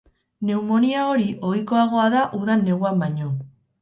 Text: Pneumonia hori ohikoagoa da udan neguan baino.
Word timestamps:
Pneumonia 0.43 1.03
hori 1.09 1.27
ohikoagoa 1.49 2.07
da 2.17 2.25
udan 2.39 2.65
neguan 2.71 3.05
baino. 3.05 3.29